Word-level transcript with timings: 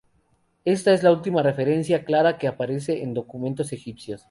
Esta 0.65 0.93
es 0.95 1.03
la 1.03 1.11
última 1.11 1.43
referencia 1.43 2.03
clara 2.05 2.39
que 2.39 2.47
aparece 2.47 3.03
en 3.03 3.13
documentos 3.13 3.71
egipcios. 3.71 4.19